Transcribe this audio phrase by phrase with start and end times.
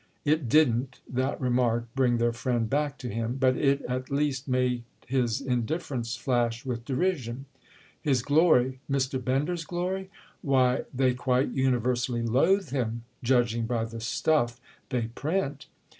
[0.25, 4.81] It didn't, that remark, bring their friend back to him, but it at least made
[5.05, 7.45] his indifference flash with derision.
[8.01, 9.23] "His 'glory'—Mr.
[9.23, 10.09] Bender's glory?
[10.41, 14.59] Why, they quite universally loathe him—judging by the stuff
[14.89, 15.67] they print!"